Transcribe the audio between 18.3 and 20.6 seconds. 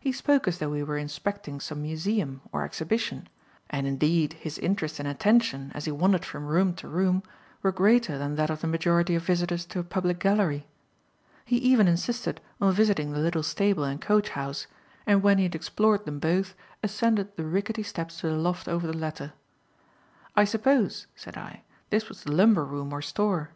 the loft over the latter. "I